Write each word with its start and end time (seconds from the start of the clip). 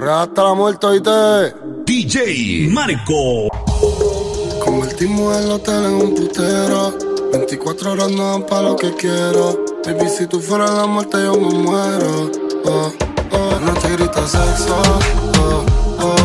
Hasta 0.00 0.44
la 0.44 0.54
muerte, 0.54 0.86
oíste. 0.86 1.54
DJ 1.84 2.68
Marco. 2.70 3.48
Convertimos 4.64 5.36
el 5.36 5.50
hotel 5.50 5.86
en 5.86 5.94
un 5.94 6.14
putero. 6.14 6.94
24 7.32 7.92
horas 7.92 8.10
no 8.12 8.30
dan 8.30 8.46
para 8.46 8.62
lo 8.62 8.76
que 8.76 8.94
quiero. 8.94 9.64
Baby, 9.84 10.08
si 10.08 10.26
tú 10.28 10.38
fueras 10.40 10.72
la 10.74 10.86
muerte, 10.86 11.18
yo 11.20 11.34
me 11.34 11.50
muero. 11.50 12.30
Oh, 12.64 12.92
oh. 13.32 13.60
No 13.64 13.74
te 13.74 13.88
grita 13.90 14.26
sexo. 14.26 14.76
Oh, 15.40 15.64
oh, 16.00 16.16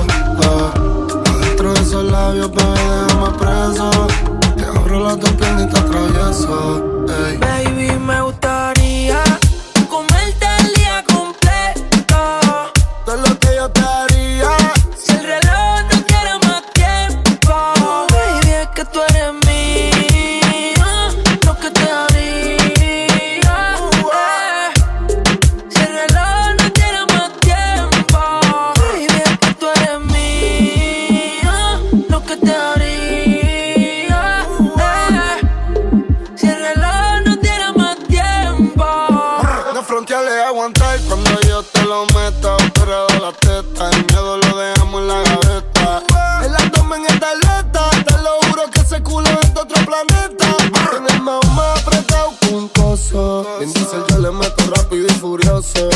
oh. 0.44 0.72
Adentro 1.30 1.74
de 1.74 1.82
esos 1.82 2.04
labios, 2.04 2.52
bebé, 2.52 2.80
déjame 3.08 3.38
preso. 3.40 3.90
Te 4.56 4.66
abro 4.66 5.00
las 5.00 5.20
dos 5.20 5.32
piernas 5.32 5.64
y 5.64 5.74
te 5.74 5.80
atravieso. 5.80 7.06
Baby, 7.40 8.00
me 8.00 8.22
gusta 8.22 8.33
So. 55.64 55.93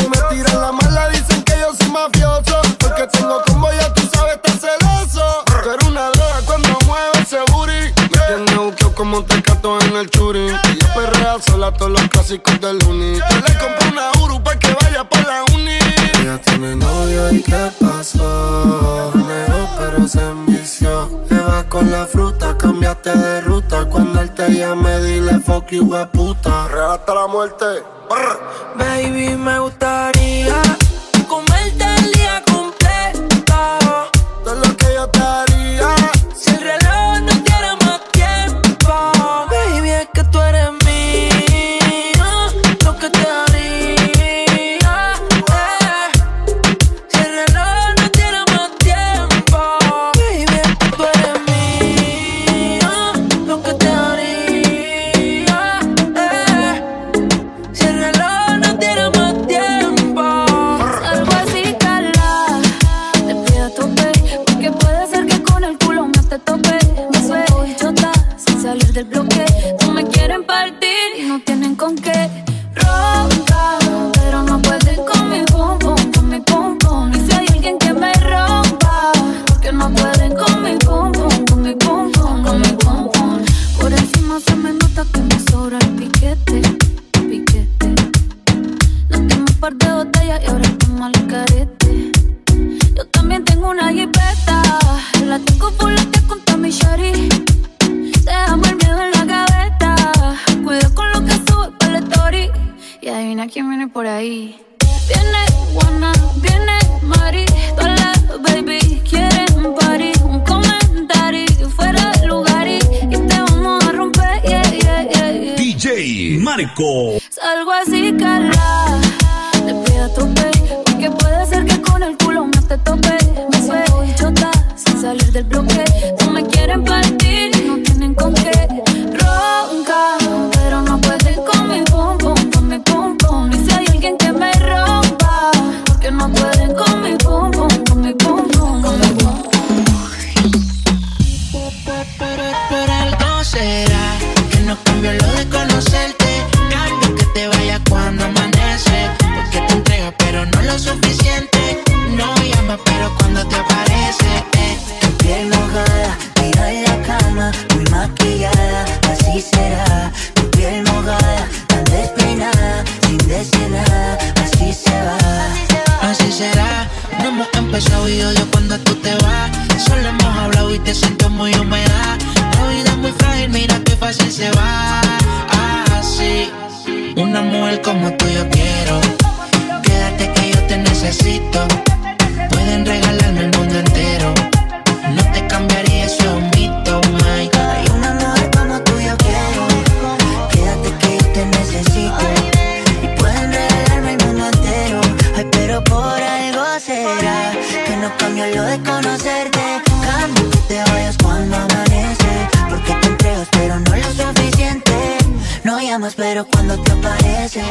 cambio 198.16 198.46
lo 198.54 198.62
de 198.62 198.78
conocerte. 198.82 199.82
Cambio 200.04 200.50
que 200.50 200.58
te 200.68 200.82
vayas 200.90 201.16
cuando 201.22 201.56
amanece, 201.56 202.48
porque 202.68 202.92
te 202.94 203.06
entregas 203.08 203.48
pero 203.52 203.78
no 203.80 203.96
lo 203.96 204.10
suficiente. 204.12 205.18
No 205.64 205.80
llamas 205.80 206.14
pero 206.16 206.46
cuando 206.46 206.78
te 206.82 206.92
aparece, 206.92 207.62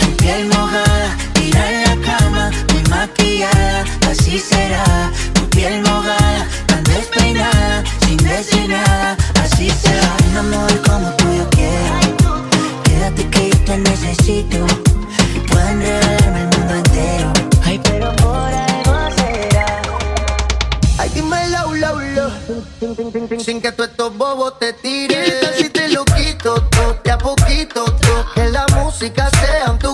tu 0.00 0.16
piel 0.16 0.46
mojada, 0.46 1.16
tira 1.34 1.70
en 1.70 1.82
la 1.82 2.06
cama, 2.06 2.50
muy 2.72 2.82
maquillada, 2.90 3.84
así 4.10 4.38
será. 4.38 5.10
Tu 5.32 5.48
piel 5.50 5.82
mojada, 5.82 6.46
tan 6.66 6.84
despeinada, 6.84 7.84
sin 8.06 8.16
decir 8.18 8.68
nada, 8.68 9.16
así 9.42 9.70
será. 9.70 10.16
Un 10.30 10.36
amor 10.36 10.82
como 10.82 11.10
tú 11.16 11.24
yo 11.36 11.48
quiero, 11.50 12.44
quédate 12.84 13.28
que 13.30 13.50
yo 13.50 13.58
te 13.64 13.78
necesito. 13.78 14.66
Pueden 15.48 15.80
regalarme 15.80 16.40
el 16.42 16.53
Dime 21.14 21.48
la 21.48 21.64
Sin 23.38 23.60
que 23.60 23.72
tú 23.72 23.84
estos 23.84 24.16
bobos 24.16 24.58
te 24.58 24.72
tires. 24.72 25.56
Si 25.56 25.68
te 25.68 25.88
lo 25.88 26.04
quito, 26.04 26.54
to, 26.54 27.00
de 27.04 27.10
a 27.12 27.18
poquito, 27.18 27.84
to, 27.84 28.26
que 28.34 28.48
la 28.50 28.66
música 28.74 29.30
sea 29.30 29.78
tu 29.78 29.93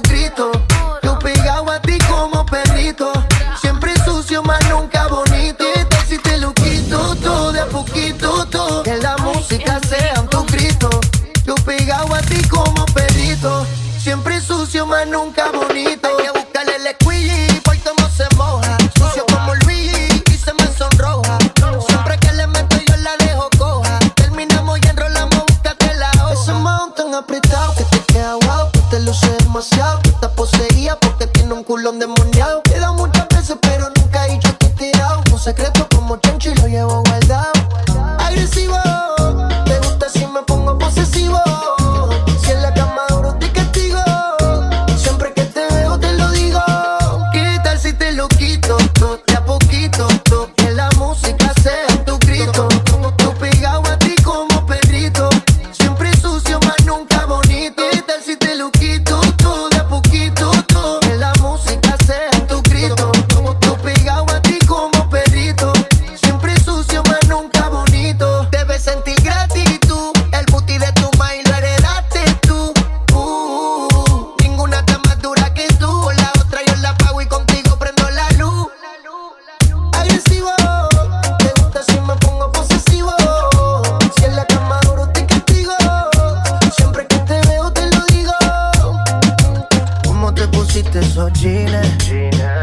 pusiste 90.60 90.98
esos 90.98 91.32
jeans. 91.32 92.10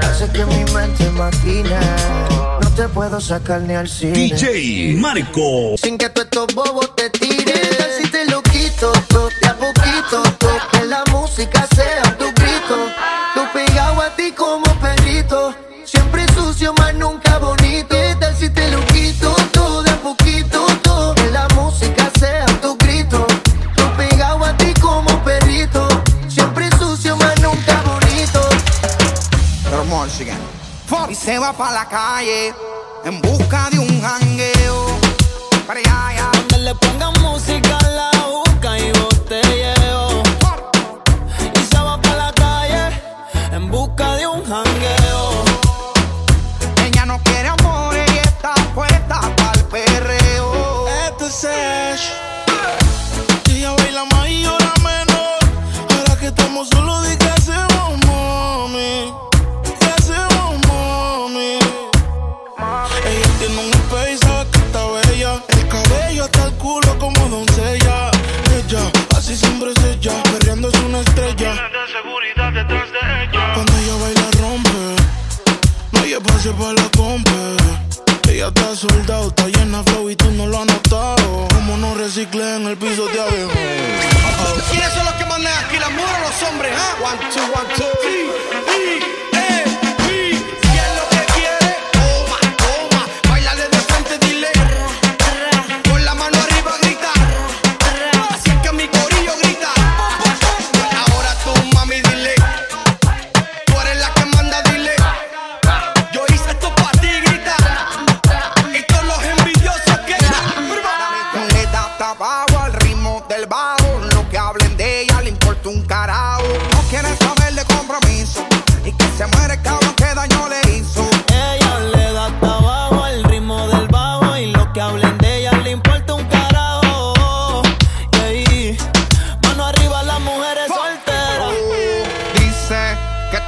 Hace 0.03 0.29
que 0.31 0.45
mi 0.45 0.63
mente 0.71 1.09
maquina. 1.11 1.79
No 2.61 2.69
te 2.75 2.87
puedo 2.89 3.19
sacar 3.19 3.61
ni 3.61 3.73
al 3.73 3.87
cine. 3.87 4.13
DJ 4.13 4.95
Marco. 4.97 5.75
Sin 5.77 5.97
que 5.97 6.09
tú 6.09 6.21
estos 6.21 6.47
bobos 6.53 6.95
te 6.95 7.09
tiren. 7.09 7.57
si 7.99 8.09
te 8.09 8.25
lo 8.25 8.41
quito, 8.43 8.91
todo, 9.07 9.29
a 9.47 9.53
poquito, 9.53 10.21
todo, 10.37 10.57
que 10.71 10.85
la 10.85 11.03
música 11.11 11.67
pa' 31.57 31.71
la 31.71 31.85
calle 31.85 32.53
en 33.03 33.19
busca 33.19 33.69
de 33.71 33.79
un 33.79 34.05
hangue. 34.05 34.56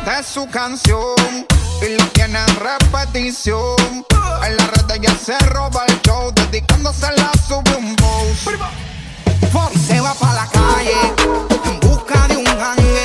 Esta 0.09 0.21
es 0.21 0.25
su 0.25 0.47
canción 0.47 1.45
y 1.83 1.95
la 1.95 2.03
tiene 2.13 2.39
en 2.39 2.55
repetición. 2.55 3.75
En 4.43 4.57
la 4.57 4.65
red 4.65 5.01
ya 5.01 5.13
se 5.13 5.37
roba 5.49 5.85
el 5.87 6.01
show, 6.01 6.31
dedicándose 6.33 7.05
a 7.05 7.11
la 7.11 7.31
sube 7.47 7.75
un 7.77 7.95
boss. 7.95 8.49
Y 9.75 9.77
se 9.77 10.01
va 10.01 10.15
pa' 10.15 10.33
la 10.33 10.47
calle 10.47 10.95
en 11.65 11.79
busca 11.81 12.27
de 12.27 12.37
un 12.37 12.47
ángel. 12.47 12.98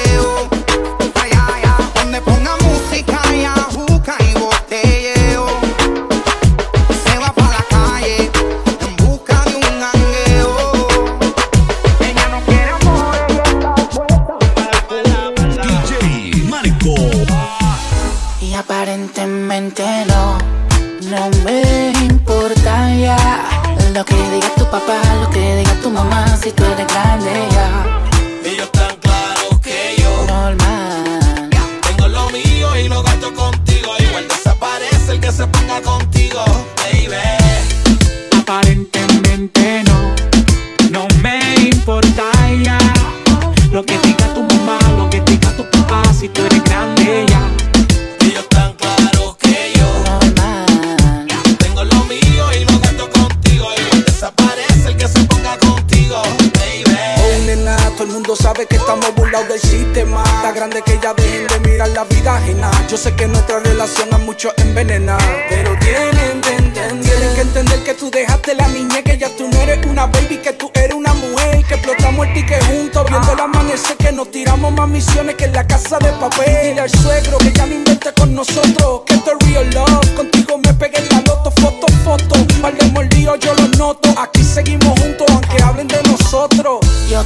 Grande 60.54 60.82
que 60.82 60.98
ya 61.02 61.12
dejen 61.14 61.46
de 61.46 61.60
mirar 61.68 61.88
la 61.90 62.04
vida 62.04 62.36
ajena. 62.36 62.70
Yo 62.88 62.96
sé 62.96 63.14
que 63.14 63.26
nuestra 63.26 63.58
relación 63.58 64.12
a 64.14 64.18
muchos 64.18 64.52
envenena, 64.58 65.18
pero 65.48 65.76
tienen 65.78 66.40
que 66.40 66.54
entender, 66.54 67.00
tienen 67.00 67.34
que 67.34 67.40
entender 67.40 67.84
que 67.84 67.94
tú 67.94 68.10
dejaste 68.10 68.54
la 68.54 68.68
niña, 68.68 69.02
que 69.02 69.18
ya 69.18 69.28
tú 69.36 69.48
no 69.48 69.60
eres 69.60 69.84
una 69.86 70.06
baby, 70.06 70.38
que 70.38 70.52
tú 70.52 70.70
eres 70.74 70.94
una 70.94 71.12
mujer, 71.14 71.64
que 71.64 71.74
explotamos 71.74 72.26
el 72.26 72.34
ticket 72.34 72.64
juntos, 72.64 73.04
viendo 73.08 73.32
el 73.32 73.40
amanecer, 73.40 73.96
que 73.96 74.12
nos 74.12 74.30
tiramos 74.30 74.72
más 74.72 74.88
misiones 74.88 75.34
que 75.34 75.44
en 75.44 75.52
la 75.52 75.66
casa 75.66 75.98
de 75.98 76.12
papel. 76.12 76.56
Dile 76.62 76.80
al 76.80 76.90
suegro 76.90 77.38
que 77.38 77.52
ya 77.52 77.66
no 77.66 77.74
invente 77.74 78.12
con 78.14 78.34
nosotros, 78.34 79.02
que 79.06 79.14
esto 79.14 79.32
es 79.32 79.48
real 79.48 79.70
love, 79.70 80.14
contigo 80.14 80.58
me 80.58 80.72
pegué 80.74 80.98
en 80.98 81.08
la 81.08 81.20
loto, 81.26 81.50
foto, 81.60 81.86
foto, 82.04 82.34
par 82.62 82.74
de 82.76 82.86
mordidos 82.92 83.38
yo 83.40 83.54
los 83.54 83.76
noto, 83.78 84.08
aquí 84.18 84.42
seguimos 84.42 84.83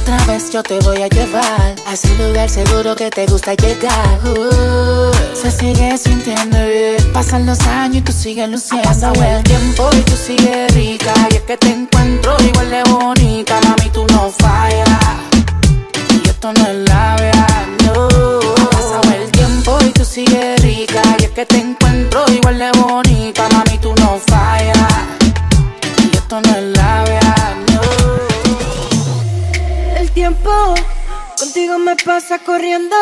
otra 0.01 0.17
vez 0.25 0.49
yo 0.51 0.63
te 0.63 0.79
voy 0.79 1.01
a 1.01 1.07
llevar 1.07 1.75
a 1.85 1.93
ese 1.93 2.13
lugar 2.15 2.49
seguro 2.49 2.95
que 2.95 3.09
te 3.09 3.25
gusta 3.25 3.53
llegar. 3.53 4.19
Uh, 4.25 5.11
se 5.33 5.51
sigue 5.51 5.97
sintiendo 5.97 6.57
bien. 6.57 7.11
Pasan 7.13 7.45
los 7.45 7.59
años 7.61 7.97
y 7.97 8.01
tú 8.01 8.11
sigues 8.11 8.49
luciendo. 8.49 8.87
Ha 8.87 8.93
pasado 8.93 9.23
el 9.23 9.43
tiempo 9.43 9.89
y 9.93 10.01
tú 10.01 10.15
sigues 10.15 10.73
rica. 10.73 11.13
Y 11.31 11.35
es 11.35 11.41
que 11.41 11.57
te 11.57 11.69
encuentro 11.69 12.35
igual 12.43 12.69
de 12.69 12.83
bonita. 12.91 13.59
Mami, 13.61 13.89
tú 13.91 14.05
no 14.13 14.31
fallas. 14.31 14.89
Y 16.23 16.27
esto 16.27 16.53
no 16.53 16.67
es 16.67 16.75
la 16.89 17.15
verdad, 17.17 17.65
no. 17.85 18.07
Ha 18.63 18.69
pasado 18.69 19.13
el 19.13 19.31
tiempo 19.31 19.77
y 19.87 19.91
tú 19.91 20.05
sigues 20.05 20.61
rica. 20.61 21.01
Y 21.19 21.23
es 21.25 21.31
que 21.31 21.45
te 21.45 21.57
encuentro 21.57 22.25
igual 22.31 22.57
de 22.59 22.71
bonita. 22.79 23.47
Mami, 23.49 23.77
tú 23.79 23.93
no 23.95 24.19
fallas. 24.27 25.18
Contigo 31.37 31.77
me 31.79 31.95
pasa 31.95 32.39
corriendo. 32.39 32.95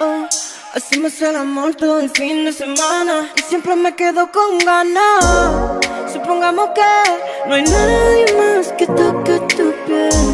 oh. 0.00 0.26
Hacemos 0.74 1.20
el 1.22 1.34
amor 1.34 1.74
todo 1.74 1.98
el 1.98 2.10
fin 2.10 2.44
de 2.44 2.52
semana 2.52 3.32
y 3.36 3.42
siempre 3.42 3.74
me 3.74 3.96
quedo 3.96 4.30
con 4.30 4.58
ganas. 4.58 5.82
Supongamos 6.12 6.70
que 6.74 7.48
no 7.48 7.54
hay 7.54 7.62
nadie 7.62 8.26
más 8.36 8.72
que 8.72 8.86
toque 8.86 9.40
tu 9.56 9.72
piel, 9.86 10.27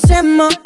conocemos. 0.00 0.60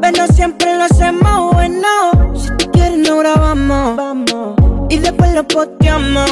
Pero 0.00 0.26
siempre 0.28 0.76
lo 0.76 0.84
hacemos 0.84 1.54
bueno. 1.54 2.34
Si 2.34 2.48
tú 2.56 2.70
quieres, 2.72 2.98
no 2.98 3.18
grabamos. 3.18 4.56
Y 4.88 4.98
después 4.98 5.32
lo 5.32 5.46
posteamos. 5.46 6.30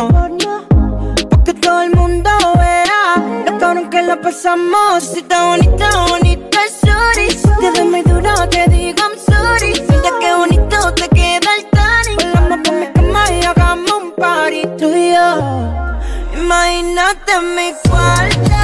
Porque 1.30 1.54
todo 1.54 1.82
el 1.82 1.94
mundo 1.94 2.30
vea 2.56 3.44
lo 3.46 3.58
cabrón 3.58 3.88
que 3.90 4.02
lo 4.02 4.20
pasamos. 4.20 5.02
Si 5.02 5.20
está 5.20 5.46
bonita, 5.46 5.88
bonita, 6.08 6.58
sorry. 6.80 7.30
Si 7.30 7.48
te 7.60 7.72
doy 7.72 7.88
muy 7.88 8.02
duro, 8.02 8.48
te 8.48 8.66
digo 8.68 8.98
I'm 8.98 9.18
sorry. 9.18 9.72
Mira 9.88 10.10
qué 10.20 10.34
bonito 10.34 10.94
te 10.94 11.08
queda 11.08 11.50
el 11.58 11.66
tanning. 11.70 12.32
Volamos 12.34 12.68
por 12.68 12.74
mi 12.74 12.86
cama 12.88 13.24
y 13.30 13.44
hagamos 13.44 13.92
un 13.92 14.12
party 14.12 14.62
tú 14.78 14.90
y 14.94 15.12
yo. 15.12 16.40
Imagínate 16.40 17.40
mi 17.54 17.72
cuarto 17.88 18.59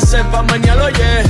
se 0.00 0.06
sepa 0.06 0.42
mañana, 0.42 0.84
oye. 0.84 1.22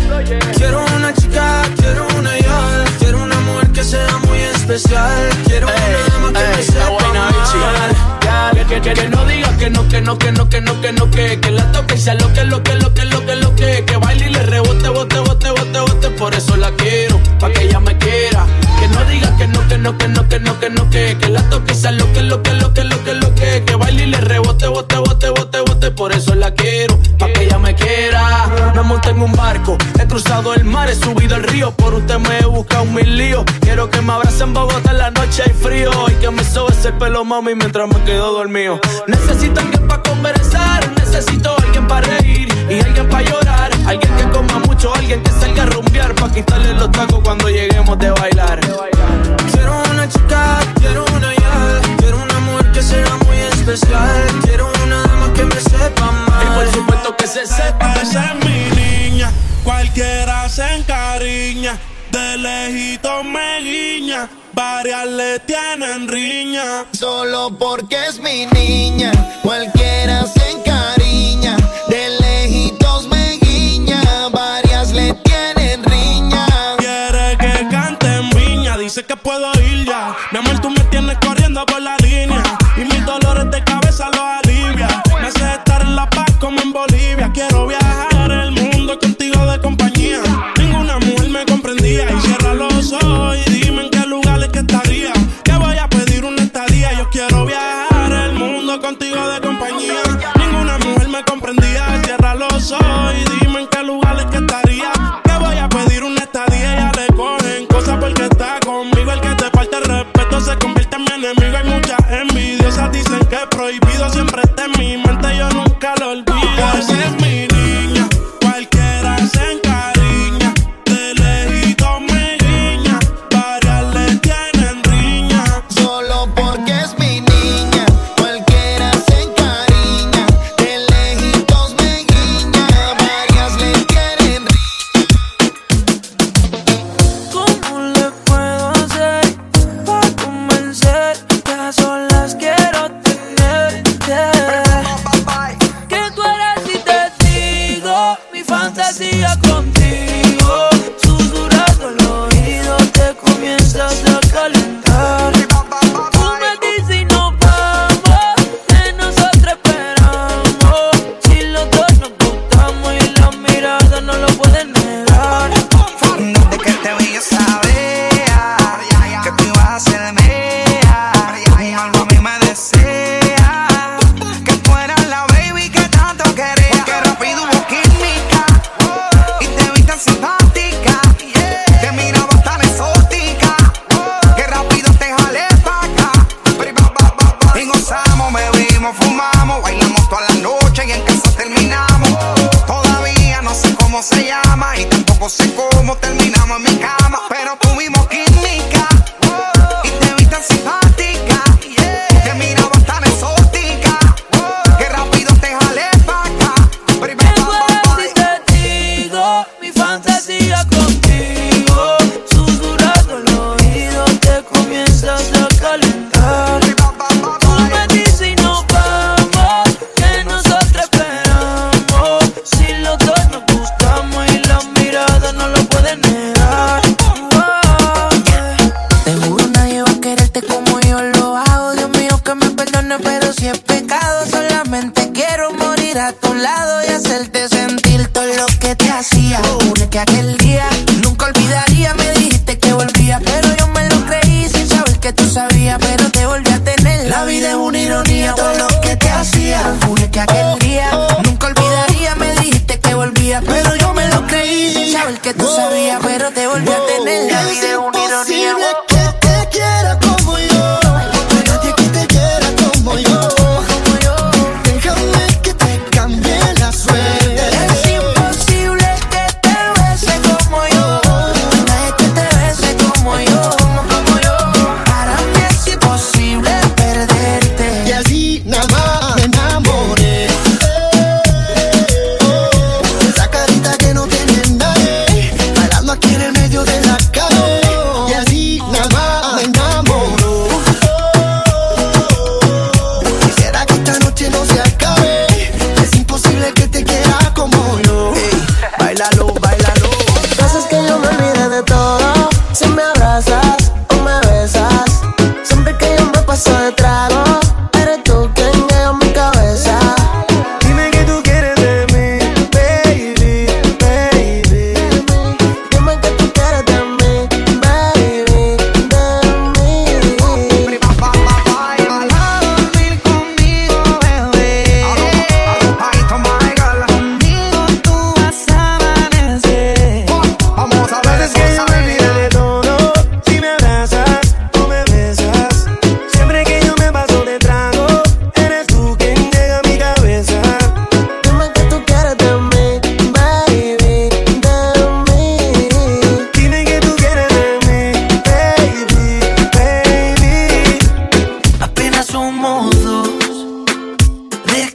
Quiero 0.56 0.84
una 0.96 1.12
chica, 1.14 1.62
quiero 1.76 2.06
una 2.16 2.38
ya, 2.38 2.84
quiero 2.98 3.22
una 3.22 3.40
mujer 3.40 3.68
que 3.72 3.82
sea 3.82 4.18
muy 4.18 4.38
especial, 4.38 5.28
quiero 5.46 5.66
una 5.66 5.98
dama 6.08 6.32
que 6.32 6.44
me 6.44 6.56
la 6.56 6.62
sepa 6.62 7.12
mal. 7.12 7.34
bichi. 7.34 8.68
Que, 8.68 8.80
que, 8.80 8.94
que 8.94 9.08
no 9.08 9.24
diga 9.26 9.56
que 9.58 9.68
no, 9.68 9.88
que 9.88 10.00
no, 10.00 10.16
que 10.18 10.32
no, 10.32 10.48
que 10.48 10.60
no, 10.60 10.80
que 10.80 10.92
no, 10.92 11.10
que 11.10 11.40
que 11.40 11.50
la 11.50 11.70
toque 11.72 11.98
sea 11.98 12.14
lo 12.14 12.32
que, 12.32 12.44
lo 12.44 12.62
que, 12.62 12.74
lo 12.76 12.94
que, 12.94 13.04
lo 13.04 13.26
que, 13.26 13.36
lo 13.36 13.54
que, 13.54 13.84
que 13.84 13.96
baile 13.96 14.26
y 14.28 14.30
le 14.30 14.42
rebote, 14.44 14.88
bote, 14.88 15.18
bote, 15.18 15.50
bote, 15.50 15.80
bote, 15.80 16.10
por 16.10 16.32
eso 16.34 16.56
la 16.56 16.70
quiero, 16.72 17.20
pa' 17.38 17.50
que 17.50 17.64
ella 17.64 17.80
me 17.80 17.98
quiera. 17.98 18.46
Que 18.80 18.88
no 18.88 19.04
diga 19.04 19.36
que 19.36 19.46
no, 19.48 19.68
que 19.68 19.78
no, 19.78 19.98
que 19.98 20.08
no, 20.08 20.28
que 20.28 20.38
no, 20.40 20.58
que 20.60 20.70
no, 20.70 20.90
que 20.90 21.18
que 21.18 21.28
la 21.28 21.42
toque 21.50 21.74
sea 21.74 21.90
lo 21.92 22.10
que, 22.12 22.22
lo 22.22 22.42
que, 22.42 22.54
lo 22.54 22.61
he 30.92 30.94
subido 30.94 31.36
el 31.36 31.44
río, 31.44 31.70
por 31.72 31.94
usted 31.94 32.18
me 32.18 32.38
he 32.38 32.44
buscado 32.44 32.84
mil 32.84 33.16
líos. 33.16 33.44
Quiero 33.60 33.88
que 33.88 34.00
me 34.02 34.12
abrace 34.12 34.42
en 34.42 34.52
Bogotá 34.52 34.90
en 34.90 34.98
la 34.98 35.10
noche 35.10 35.42
hay 35.44 35.52
frío 35.52 35.90
y 36.08 36.12
que 36.14 36.30
me 36.30 36.44
sobe 36.44 36.72
ese 36.72 36.92
pelo 36.92 37.24
mami 37.24 37.54
mientras 37.54 37.88
me 37.88 37.98
quedo 38.04 38.32
dormido. 38.32 38.78
Necesito 39.06 39.60
alguien 39.60 39.88
para 39.88 40.02
conversar, 40.02 40.90
necesito 40.92 41.56
alguien 41.64 41.86
para 41.86 42.06
reír 42.06 42.48
y 42.68 42.80
alguien 42.80 43.08
para 43.08 43.22
llorar, 43.22 43.70
alguien 43.86 44.16
que 44.16 44.28
coma 44.30 44.58
mucho, 44.66 44.94
alguien 44.94 45.22
que 45.22 45.30
salga 45.30 45.62
a 45.62 45.66
rumbear 45.66 46.14
para 46.14 46.32
quitarle 46.32 46.74
los 46.74 46.90
tacos 46.92 47.20
cuando 47.24 47.48
lleguemos 47.48 47.98
de 47.98 48.10
bailar. 48.10 48.60
Quiero 49.50 49.82
una 49.90 50.08
chica, 50.08 50.58
quiero 50.78 51.04
una 51.16 51.34
ya, 51.34 51.80
quiero 51.98 52.22
una 52.22 52.38
mujer 52.40 52.70
que 52.72 52.82
sea 52.82 53.16
muy 53.24 53.38
especial, 53.38 54.26
quiero 54.44 54.70
una 54.84 55.02
dama 55.02 55.32
que 55.32 55.44
me 55.44 55.58
sepa 55.58 56.10
mal. 56.28 56.42
Y 56.42 56.54
por 56.54 56.74
supuesto 56.74 57.16
que 57.16 57.26
se 57.26 57.46
sepa. 57.46 57.94
Esa 58.02 58.32
es 58.32 58.44
mi 58.44 59.10
niña, 59.10 59.30
cualquiera 59.64 60.31
de 61.22 62.36
lejito 62.36 63.22
me 63.22 63.60
guiña, 63.60 64.28
varias 64.52 65.06
le 65.06 65.38
tienen 65.40 66.08
riña. 66.08 66.86
Solo 66.92 67.56
porque 67.56 68.06
es 68.08 68.18
mi 68.18 68.46
niña, 68.46 69.12
cualquiera 69.42 70.26
se 70.26 70.41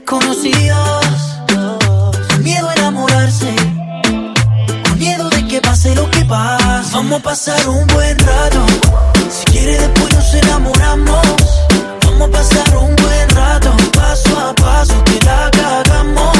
Como 0.08 0.32
si 0.32 0.50
Dios, 0.52 1.38
con 1.52 2.42
miedo 2.42 2.66
a 2.66 2.74
enamorarse, 2.76 3.54
con 4.88 4.98
miedo 4.98 5.28
de 5.28 5.46
que 5.46 5.60
pase 5.60 5.94
lo 5.94 6.10
que 6.10 6.24
pase. 6.24 6.94
Vamos 6.94 7.20
a 7.20 7.22
pasar 7.22 7.68
un 7.68 7.86
buen 7.88 8.18
rato, 8.20 8.64
si 9.28 9.44
quiere 9.52 9.76
después 9.76 10.14
nos 10.14 10.32
enamoramos. 10.32 11.26
Vamos 12.06 12.26
a 12.26 12.32
pasar 12.32 12.76
un 12.78 12.96
buen 12.96 13.28
rato, 13.36 13.76
paso 13.92 14.48
a 14.48 14.54
paso 14.54 15.04
que 15.04 15.20
la 15.26 15.50
cagamos. 15.50 16.38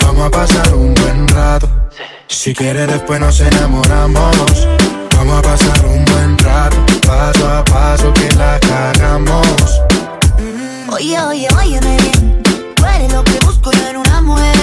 Vamos 0.00 0.26
a 0.26 0.30
pasar 0.30 0.74
un 0.74 0.94
buen 0.94 1.28
rato, 1.28 1.68
si 2.28 2.54
quieres 2.54 2.88
después 2.88 3.20
nos 3.20 3.38
enamoramos. 3.40 4.68
Vamos 5.14 5.38
a 5.38 5.42
pasar 5.42 5.84
un 5.84 6.02
buen 6.06 6.38
rato, 6.38 6.76
paso 7.06 7.46
a 7.46 7.62
paso 7.62 8.10
que 8.14 8.34
la 8.36 8.58
cagamos. 8.58 9.82
Oye, 10.88 11.20
oye, 11.20 11.48
óyeme 11.58 11.96
bien. 11.98 12.45
Lo 13.12 13.22
que 13.24 13.38
busco 13.46 13.70
yo 13.72 13.88
en 13.88 13.96
una 13.96 14.20
mujer. 14.20 14.56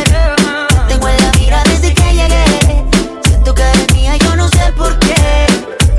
Tengo 0.88 1.08
en 1.08 1.18
la 1.18 1.32
mira 1.40 1.64
desde 1.64 1.94
que 1.94 2.14
llegué. 2.14 2.86
Siento 3.26 3.54
que 3.56 3.64
eres 3.64 3.94
mía, 3.94 4.16
yo 4.18 4.36
no 4.36 4.48
sé 4.50 4.72
por 4.78 5.00
qué. 5.00 5.48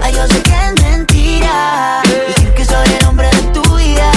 Ay, 0.01 0.15
yo 0.15 0.27
sé 0.27 0.43
que 0.43 0.53
es 0.53 0.83
mentira. 0.83 2.03
Decir 2.05 2.55
que 2.55 2.65
soy 2.65 2.87
el 3.01 3.07
hombre 3.07 3.29
de 3.31 3.43
tu 3.53 3.63
vida. 3.77 4.11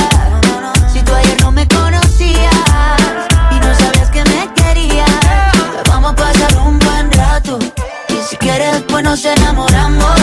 Si 0.94 1.02
tú 1.02 1.13
ayer 1.13 1.42
no 1.42 1.52
me 1.52 1.68
conocías 1.68 2.54
y 3.52 3.60
no 3.60 3.74
sabías 3.76 4.10
que 4.12 4.24
me 4.26 4.54
querías, 4.54 5.10
vamos 5.88 6.12
a 6.12 6.16
pasar 6.16 6.58
un 6.58 6.78
buen 6.80 7.12
rato. 7.13 7.58
Y 8.10 8.18
si 8.30 8.38
quieres, 8.38 8.74
después 8.74 9.04
nos 9.04 9.24
enamoramos. 9.26 10.16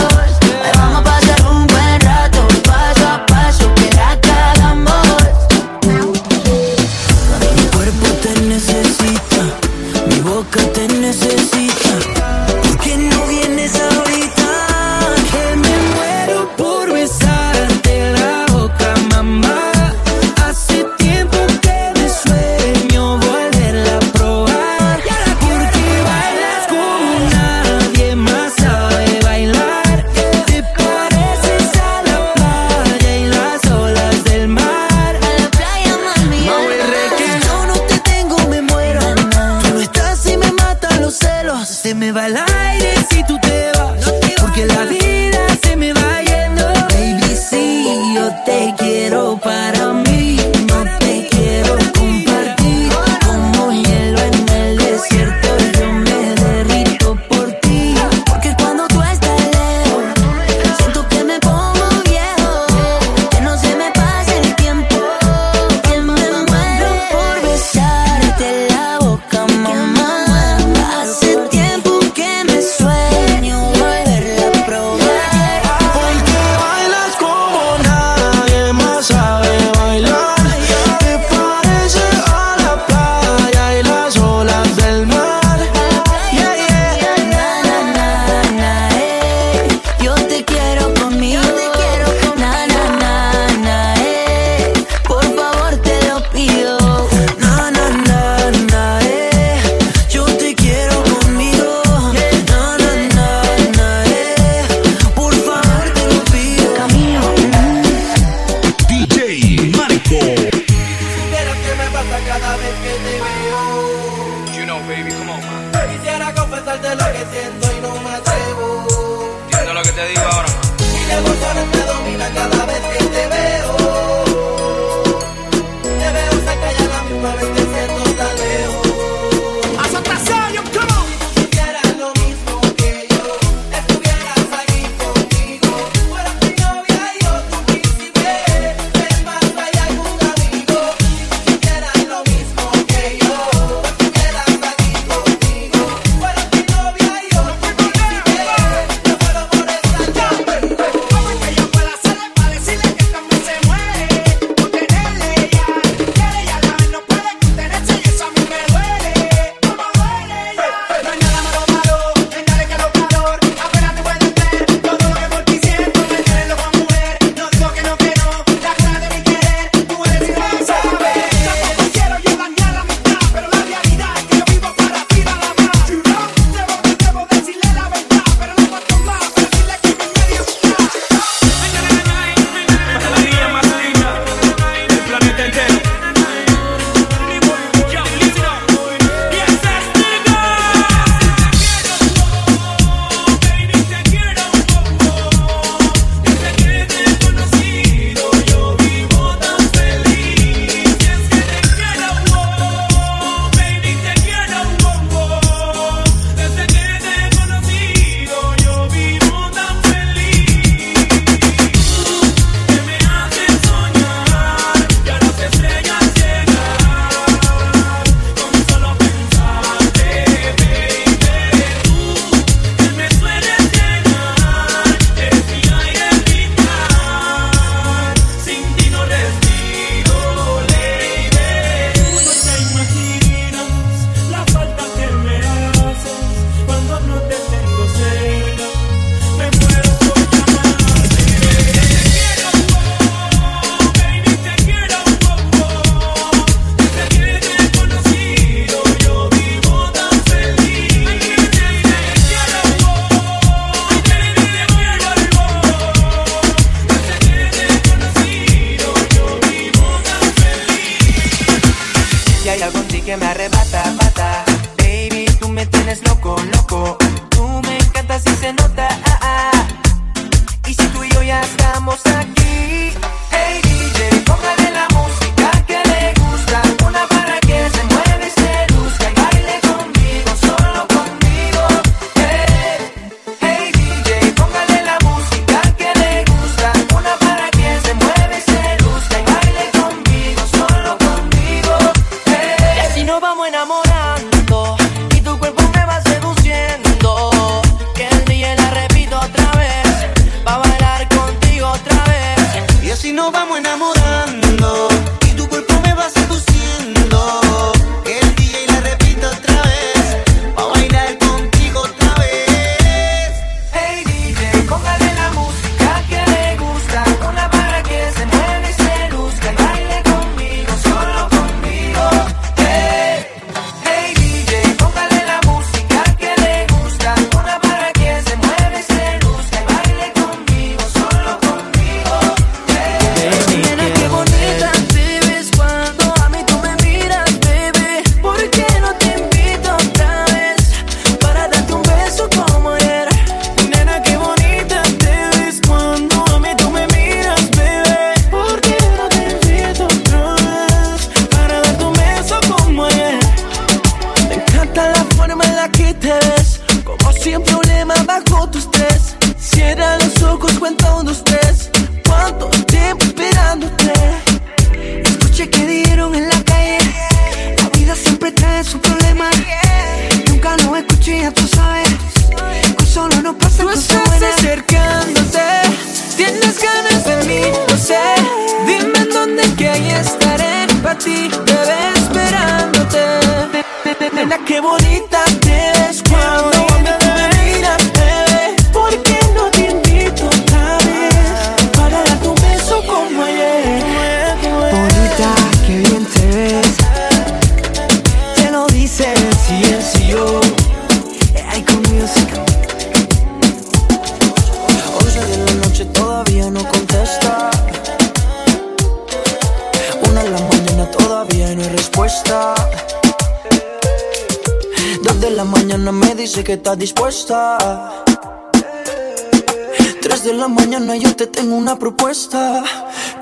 Tres 420.01 420.25
de 420.25 420.33
la 420.33 420.49
mañana 420.49 420.97
yo 420.97 421.15
te 421.15 421.27
tengo 421.27 421.55
una 421.55 421.79
propuesta. 421.79 422.61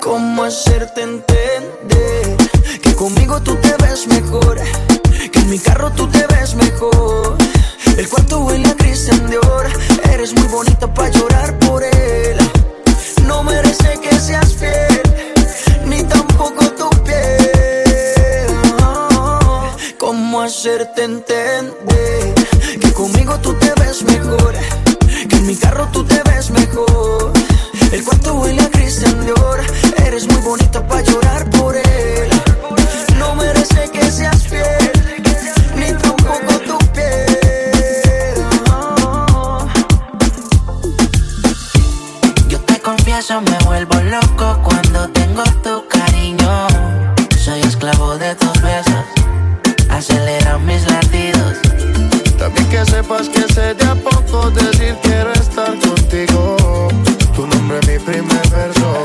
¿Cómo 0.02 0.42
hacerte 0.42 1.02
entender 1.02 2.36
que 2.82 2.92
conmigo 2.96 3.40
tú 3.40 3.54
te 3.54 3.72
ves 3.84 4.08
mejor? 4.08 4.60
Que 5.30 5.38
en 5.38 5.48
mi 5.48 5.60
carro 5.60 5.92
tú 5.92 6.08
te 6.08 6.26
ves 6.26 6.56
mejor. 6.56 7.36
El 7.96 8.08
cuarto 8.08 8.40
huele 8.40 8.68
a 8.68 8.74
Christian 8.74 9.30
Dior. 9.30 9.68
Eres 10.12 10.34
muy 10.34 10.48
bonita 10.48 10.92
para 10.92 11.10
llorar 11.10 11.56
por 11.60 11.84
él. 11.84 12.36
No 13.28 13.44
merece 13.44 14.00
que 14.02 14.18
seas 14.18 14.54
fiel, 14.54 15.02
ni 15.86 16.02
tampoco 16.02 16.64
tu 16.72 16.90
piel. 17.04 18.48
¿Cómo 19.98 20.42
hacerte 20.42 21.04
entender 21.04 22.33
conmigo 22.94 23.38
tú 23.40 23.52
te 23.54 23.72
ves 23.80 24.02
mejor? 24.04 24.54
Que 25.28 25.36
en 25.36 25.46
mi 25.46 25.56
carro 25.56 25.88
tú 25.92 26.04
te 26.04 26.22
ves 26.22 26.50
mejor. 26.50 27.32
El 27.92 28.02
cuarto 28.04 28.34
huele 28.34 28.62
a 28.62 28.70
Christian 28.70 29.20
Dior. 29.24 29.60
Eres 30.06 30.26
muy 30.28 30.40
bonita 30.42 30.86
para 30.86 31.02
llorar 31.02 31.48
por 31.50 31.76
él. 31.76 32.30
No 33.18 33.34
merece 33.34 33.90
que 33.90 34.10
seas 34.10 34.46
fiel, 34.46 34.90
ni 35.76 35.92
tampoco 35.92 36.58
tu 36.66 36.78
piel. 36.92 38.34
Yo 42.48 42.60
te 42.60 42.80
confieso, 42.80 43.40
me 43.40 43.58
vuelvo 43.64 44.00
loco 44.02 44.58
cuando 44.62 45.08
tengo 45.10 45.42
tu 45.62 45.86
cariño. 45.88 46.66
Soy 47.44 47.60
esclavo 47.60 48.16
de 48.16 48.34
tus 48.36 48.62
besos. 48.62 49.04
También 50.14 50.43
sepas 52.84 53.28
que 53.28 53.42
sé 53.52 53.74
de 53.74 53.84
a 53.84 53.94
poco 53.94 54.50
decir 54.50 54.96
quiero 55.02 55.32
estar 55.32 55.72
contigo. 55.78 56.88
Tu 57.34 57.46
nombre 57.46 57.78
es 57.80 57.88
mi 57.88 57.98
primer 57.98 58.48
verso 58.48 59.04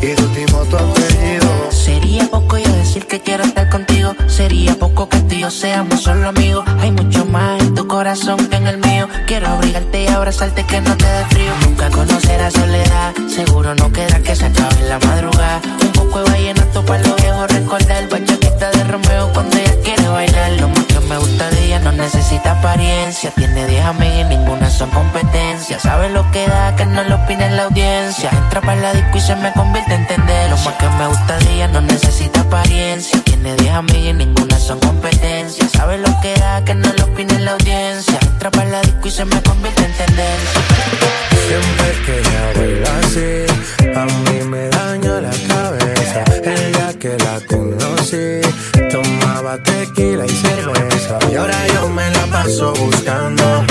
y 0.00 0.14
tu 0.14 0.22
último 0.24 0.64
tu 0.64 0.76
apellido. 0.76 1.70
Sería 1.70 2.24
poco 2.30 2.58
yo 2.58 2.72
decir 2.72 3.06
que 3.06 3.20
quiero 3.20 3.44
estar 3.44 3.68
contigo. 3.68 4.14
Sería 4.26 4.74
poco 4.74 5.08
que 5.08 5.18
tú 5.20 5.34
y 5.34 5.40
yo 5.40 5.50
seamos 5.50 6.02
solo 6.02 6.28
amigos. 6.28 6.64
Hay 6.80 6.90
mucho 6.92 7.24
más 7.24 7.60
en 7.60 7.74
tu 7.74 7.86
corazón 7.86 8.38
que 8.48 8.56
en 8.56 8.66
el 8.66 8.78
mío. 8.78 9.08
Quiero 9.26 9.48
abrigarte 9.48 10.04
y 10.04 10.06
abrazarte 10.08 10.64
que 10.64 10.80
no 10.80 10.96
te 10.96 11.06
dé 11.06 11.24
frío. 11.30 11.52
Nunca 11.64 11.90
conocerás 11.90 12.52
soledad. 12.52 13.14
Seguro 13.28 13.74
no 13.74 13.92
queda 13.92 14.18
que 14.22 14.36
se 14.36 14.46
acabe 14.46 14.76
en 14.80 14.88
la 14.88 14.98
madrugada. 14.98 15.60
Un 15.82 15.92
poco 15.92 16.22
de 16.22 16.30
vallenato 16.30 16.84
para 16.84 17.02
los 17.02 17.16
viejos 17.16 17.50
recordar. 17.50 18.08
Bachaquita 18.08 18.70
de 18.70 18.84
Romeo 18.84 19.32
cuando 19.32 19.56
ella 19.56 19.71
necesita 22.02 22.52
apariencia. 22.58 23.30
Tiene 23.30 23.66
10 23.66 23.84
amigas 23.84 24.20
y 24.20 24.24
ninguna 24.36 24.68
son 24.70 24.90
competencia. 24.90 25.78
Sabe 25.78 26.10
lo 26.10 26.28
que 26.32 26.46
da, 26.46 26.74
que 26.74 26.84
no 26.84 27.02
lo 27.04 27.16
opine 27.16 27.46
en 27.46 27.56
la 27.56 27.64
audiencia. 27.64 28.30
Entra 28.30 28.60
para 28.60 28.76
la 28.76 28.92
disco 28.92 29.18
y 29.18 29.20
se 29.20 29.36
me 29.36 29.52
convierte 29.52 29.94
en 29.94 30.06
tendencia. 30.06 30.48
Lo 30.48 30.56
más 30.56 30.74
que 30.74 30.88
me 30.98 31.06
gusta 31.06 31.38
ella 31.50 31.68
no 31.68 31.80
necesita 31.80 32.40
apariencia. 32.40 33.22
Tiene 33.24 33.54
10 33.56 33.72
amigas 33.72 34.10
y 34.10 34.12
ninguna 34.12 34.58
son 34.58 34.80
competencia. 34.80 35.68
Sabe 35.68 35.98
lo 35.98 36.12
que 36.20 36.34
da, 36.34 36.64
que 36.64 36.74
no 36.74 36.92
lo 36.92 37.04
opine 37.04 37.34
en 37.34 37.44
la 37.44 37.52
audiencia. 37.52 38.18
Entra 38.20 38.50
para 38.50 38.68
la 38.68 38.80
disco 38.82 39.08
y 39.08 39.10
se 39.10 39.24
me 39.24 39.40
convierte 39.42 39.84
en 39.84 39.92
tendencia. 39.92 40.60
Siempre 41.46 41.88
que 42.04 42.18
ella 42.18 42.44
baila 42.56 42.98
así, 42.98 43.30
a 43.94 44.04
mí 44.04 44.44
me 44.44 44.68
daña 44.68 45.20
la 45.20 45.34
cabeza. 45.48 46.24
El 46.42 46.72
día 46.72 46.94
que 46.98 47.16
la 47.18 47.40
conocí, 47.46 48.40
Y 51.30 51.34
ahora 51.34 51.66
yo 51.68 51.88
me 51.88 52.10
la 52.10 52.26
paso 52.26 52.72
buscando 52.74 53.64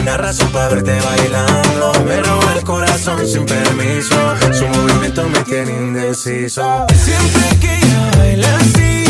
una 0.00 0.16
razón 0.16 0.50
para 0.52 0.68
verte 0.68 0.98
bailando. 1.00 1.92
Me 2.06 2.22
roba 2.22 2.54
el 2.56 2.64
corazón 2.64 3.26
sin 3.26 3.44
permiso, 3.44 4.16
su 4.52 4.66
movimiento 4.66 5.28
me 5.28 5.40
tiene 5.40 5.72
indeciso. 5.72 6.86
Siempre 6.94 7.58
que 7.60 7.76
ella 7.76 8.10
baila 8.18 8.56
así, 8.56 9.04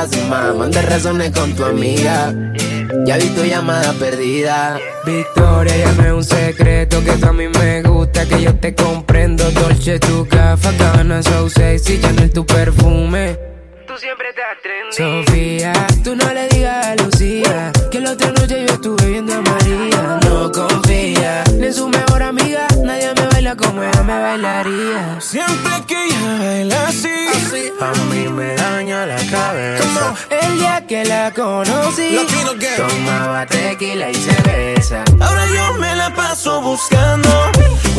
¿Qué 0.00 0.06
haces, 0.06 0.28
más? 0.30 0.56
Manda 0.56 0.80
razones 0.80 1.30
con 1.30 1.52
tu 1.52 1.62
amiga. 1.62 2.32
Ya 3.04 3.18
vi 3.18 3.28
tu 3.34 3.44
llamada 3.44 3.92
perdida. 3.92 4.78
Victoria, 5.04 5.76
llame 5.76 6.14
un 6.14 6.24
secreto 6.24 7.04
que 7.04 7.12
tú 7.12 7.26
a 7.26 7.32
mí 7.34 7.48
me 7.48 7.82
gusta, 7.82 8.24
que 8.24 8.40
yo 8.40 8.54
te 8.54 8.74
comprendo. 8.74 9.44
Dolce, 9.50 9.98
tu 9.98 10.26
café, 10.26 10.74
cabana, 10.78 11.22
so 11.22 11.50
sexy, 11.50 12.00
Chanel, 12.00 12.30
tu 12.30 12.46
perfume. 12.46 13.49
Siempre 14.00 14.32
te 14.32 14.42
atrendes. 14.42 14.96
Sofía, 14.96 15.72
tú 16.02 16.16
no 16.16 16.32
le 16.32 16.48
digas 16.48 16.86
a 16.86 16.96
Lucía 16.96 17.70
que 17.90 18.00
la 18.00 18.12
otra 18.12 18.28
noche 18.28 18.64
yo 18.66 18.72
estuve 18.72 19.04
viendo 19.04 19.34
a 19.34 19.42
María. 19.42 20.20
No 20.24 20.50
confía 20.50 21.44
ni 21.52 21.66
en 21.66 21.74
su 21.74 21.86
mejor 21.86 22.22
amiga, 22.22 22.66
nadie 22.82 23.12
me 23.14 23.26
baila 23.26 23.56
como 23.56 23.82
ella 23.82 24.02
me 24.02 24.18
bailaría. 24.18 25.20
Siempre 25.20 25.72
que 25.86 26.06
ella 26.06 26.38
baila 26.38 26.88
así, 26.88 27.08
a 27.78 27.92
mí 28.04 28.28
me 28.28 28.54
daña 28.54 29.04
la 29.04 29.18
cabeza. 29.30 30.14
El 30.30 30.58
día 30.58 30.86
que 30.86 31.04
la 31.04 31.30
conocí, 31.34 32.16
tomaba 32.78 33.44
tequila 33.44 34.08
y 34.08 34.14
cerveza. 34.14 35.04
Ahora 35.20 35.44
yo 35.44 35.74
me 35.74 35.94
la 35.94 36.14
paso 36.14 36.62
buscando 36.62 37.28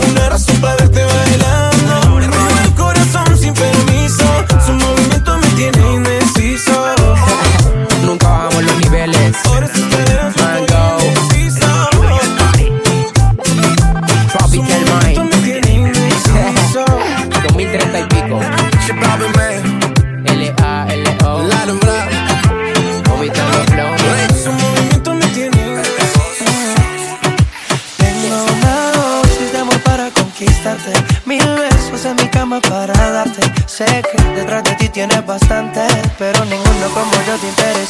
una 0.10 0.30
razón 0.30 0.60
para 0.62 0.78
verte 0.78 1.06
bailando. 1.06 2.16
Me 2.16 2.26
roba 2.26 2.64
el 2.64 2.74
corazón 2.74 3.38
sin 3.38 3.54
permiso, 3.54 3.81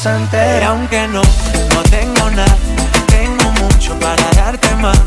aunque 0.04 1.06
no, 1.06 1.22
no 1.22 1.82
tengo 1.84 2.28
nada, 2.30 2.56
tengo 3.06 3.52
mucho 3.52 3.96
para 4.00 4.28
darte 4.34 4.74
más. 4.76 4.98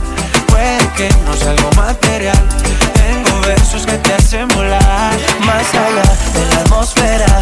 Puede 0.47 0.87
que 0.95 1.09
no 1.25 1.33
sea 1.33 1.51
algo 1.51 1.69
material, 1.75 2.37
tengo 2.93 3.41
versos 3.41 3.85
que 3.85 3.97
te 3.97 4.13
hacen 4.13 4.47
volar. 4.49 5.11
Más 5.45 5.73
allá 5.73 6.01
de 6.33 6.55
la 6.55 6.61
atmósfera, 6.61 7.41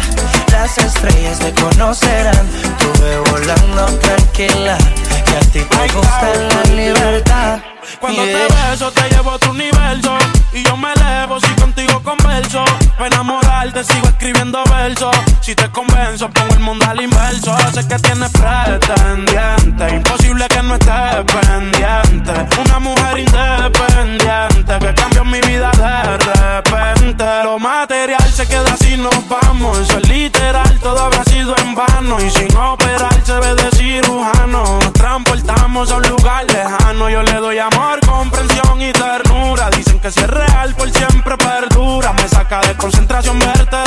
las 0.50 0.78
estrellas 0.78 1.38
me 1.42 1.52
conocerán. 1.52 2.48
Tuve 2.78 3.18
volando 3.30 3.86
tranquila, 3.98 4.76
que 5.24 5.36
a 5.36 5.40
ti 5.40 5.60
te 5.60 5.94
gusta 5.94 6.32
la 6.34 6.74
libertad. 6.74 7.60
Cuando 8.00 8.24
Yeah. 8.24 8.48
te 8.48 8.54
beso 8.70 8.90
te 8.90 9.08
llevo 9.10 9.30
a 9.30 9.34
otro 9.34 9.50
universo 9.50 10.16
Y 10.52 10.62
yo 10.62 10.76
me 10.76 10.92
elevo 10.92 11.38
si 11.38 11.48
contigo 11.54 12.02
converso 12.02 12.64
Para 12.96 13.06
enamorarte 13.08 13.84
sigo 13.84 14.08
escribiendo 14.24 14.64
versos. 14.64 15.14
Si 15.42 15.54
te 15.54 15.68
convenzo, 15.68 16.30
pongo 16.30 16.54
el 16.54 16.60
mundo 16.60 16.86
al 16.88 17.02
inverso. 17.02 17.54
Sé 17.74 17.86
que 17.86 17.96
tienes 17.96 18.30
pretendiente. 18.30 19.96
Imposible 19.96 20.46
que 20.48 20.62
no 20.62 20.74
estés 20.76 21.24
pendiente. 21.26 22.32
Una 22.58 22.78
mujer 22.78 23.18
independiente 23.18 24.78
que 24.80 24.94
cambió 24.94 25.24
mi 25.26 25.40
vida 25.42 25.70
de 25.72 26.16
repente. 26.16 27.24
Lo 27.44 27.58
material 27.58 28.32
se 28.32 28.46
queda 28.46 28.74
si 28.78 28.96
nos 28.96 29.28
vamos. 29.28 29.78
Eso 29.80 29.98
es 29.98 30.08
literal, 30.08 30.78
todo 30.80 31.04
habrá 31.04 31.22
sido 31.24 31.54
en 31.58 31.74
vano. 31.74 32.16
Y 32.18 32.30
sin 32.30 32.56
operar 32.56 33.20
se 33.24 33.34
ve 33.34 33.54
de 33.54 33.70
cirujano. 33.76 34.78
Nos 34.80 34.92
transportamos 34.94 35.90
a 35.90 35.96
un 35.96 36.08
lugar 36.08 36.46
lejano. 36.46 37.10
Yo 37.10 37.22
le 37.22 37.34
doy 37.34 37.58
amor, 37.58 38.00
comprensión 38.06 38.80
y 38.80 38.90
ternura. 38.92 39.68
Dicen 39.70 40.00
que 40.00 40.10
si 40.10 40.20
es 40.20 40.30
real, 40.30 40.74
por 40.74 40.90
siempre 40.90 41.36
perdura. 41.36 42.14
Me 42.14 42.26
saca 42.26 42.60
de 42.62 42.74
concentración 42.74 43.38
verte 43.38 43.83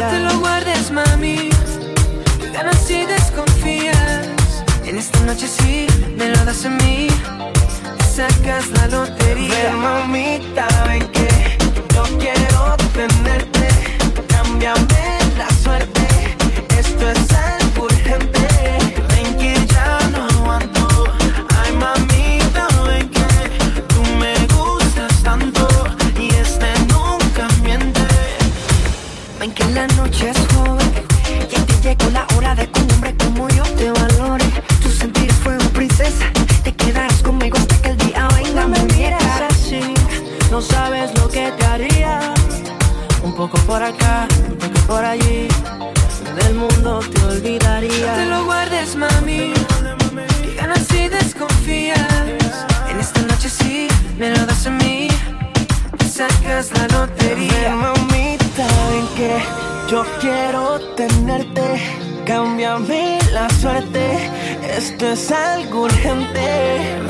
No 0.00 0.08
te 0.08 0.18
lo 0.20 0.40
guardes, 0.40 0.90
mami. 0.90 1.50
Ganas 2.54 2.78
si 2.86 3.04
desconfías. 3.04 4.28
En 4.86 4.96
esta 4.96 5.20
noche 5.20 5.46
sí, 5.46 5.86
me 6.16 6.30
lo 6.30 6.42
das 6.46 6.64
a 6.64 6.70
mí. 6.70 7.08
Te 7.98 8.04
sacas 8.04 8.68
la 8.68 8.86
lotería. 8.86 9.50
Ven, 9.50 9.76
mamita, 9.76 10.66
ven 10.88 11.06
que 11.08 11.28
yo 11.94 12.04
quiero 12.18 12.76
tenerte. 12.94 13.68
Cámbiame 14.28 15.18
la 15.36 15.50
suerte. 15.62 16.08
Esto 16.78 17.10
es 17.10 17.32
algo 17.34 17.84
urgente. 17.84 18.29
No 40.60 40.66
sabes 40.66 41.10
lo 41.18 41.26
que 41.28 41.50
te 41.52 41.64
haría. 41.64 42.34
Un 43.22 43.34
poco 43.34 43.56
por 43.60 43.82
acá, 43.82 44.28
un 44.46 44.58
toque 44.58 44.80
por 44.80 45.02
allí. 45.02 45.48
Del 46.36 46.54
mundo 46.54 47.00
te 47.00 47.24
olvidaría. 47.24 48.06
No 48.06 48.14
te 48.14 48.26
lo 48.26 48.44
guardes, 48.44 48.94
mami. 48.94 49.54
Que 50.42 50.54
ganas 50.56 50.86
si 50.90 51.08
desconfías. 51.08 51.98
En 52.90 53.00
esta 53.00 53.22
noche 53.22 53.48
sí, 53.48 53.88
me 54.18 54.28
lo 54.36 54.44
das 54.44 54.66
a 54.66 54.70
mí. 54.70 55.08
Te 55.96 56.06
sacas 56.06 56.70
la 56.76 56.86
lotería. 56.98 57.52
Ven, 57.62 57.76
mamita, 57.76 58.66
ven 58.90 59.08
que 59.16 59.32
yo 59.90 60.04
quiero 60.20 60.78
tenerte. 60.94 61.66
Cámbiame 62.26 63.18
la 63.32 63.48
suerte. 63.48 64.30
Esto 64.76 65.08
es 65.12 65.30
algo 65.30 65.84
urgente. 65.84 67.00